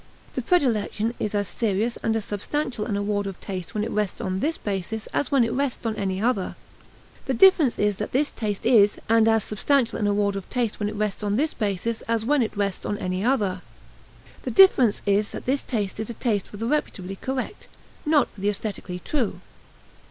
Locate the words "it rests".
3.83-4.19, 5.43-5.85, 10.89-11.21, 12.41-12.83